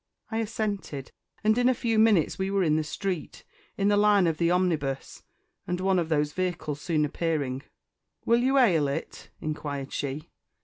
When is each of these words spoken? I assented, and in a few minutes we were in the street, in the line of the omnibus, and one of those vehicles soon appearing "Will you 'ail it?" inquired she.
I 0.31 0.39
assented, 0.39 1.11
and 1.43 1.55
in 1.59 1.69
a 1.69 1.75
few 1.75 1.99
minutes 1.99 2.39
we 2.39 2.49
were 2.49 2.63
in 2.63 2.75
the 2.75 2.83
street, 2.83 3.43
in 3.77 3.87
the 3.87 3.95
line 3.97 4.25
of 4.25 4.39
the 4.39 4.49
omnibus, 4.49 5.21
and 5.67 5.79
one 5.79 5.99
of 5.99 6.09
those 6.09 6.33
vehicles 6.33 6.81
soon 6.81 7.05
appearing 7.05 7.61
"Will 8.25 8.39
you 8.39 8.57
'ail 8.57 8.87
it?" 8.87 9.29
inquired 9.41 9.93
she. 9.93 10.31